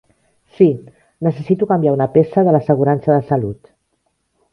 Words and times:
Sí, 0.59 0.67
necessito 1.27 1.67
canviar 1.71 1.93
una 1.97 2.07
peça 2.15 2.45
de 2.47 2.55
l'assegurança 2.57 3.13
de 3.19 3.21
salut. 3.29 3.71